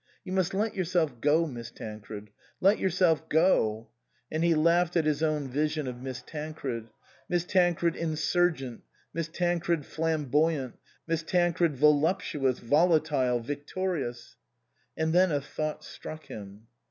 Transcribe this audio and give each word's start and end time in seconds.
"You 0.25 0.31
must 0.31 0.55
let 0.55 0.73
yourself 0.75 1.21
go, 1.21 1.45
Miss 1.45 1.69
Tancred 1.69 2.31
let 2.59 2.79
yourself 2.79 3.29
go!" 3.29 3.89
And 4.31 4.43
he 4.43 4.55
laughed 4.55 4.97
at 4.97 5.05
his 5.05 5.21
own 5.21 5.47
vision 5.47 5.87
of 5.87 6.01
Miss 6.01 6.23
Tancred; 6.25 6.89
Miss 7.29 7.45
Tancred 7.45 7.95
insurgent, 7.95 8.81
Miss 9.13 9.27
Tancred 9.27 9.85
flamboyant, 9.85 10.73
Miss 11.05 11.21
Tancred 11.21 11.75
vo 11.75 11.91
luptuous, 11.93 12.57
volatile, 12.59 13.39
victorious! 13.41 14.37
And 14.97 15.13
then 15.13 15.31
a 15.31 15.39
thought 15.39 15.83
struck 15.83 16.25
him. 16.25 16.65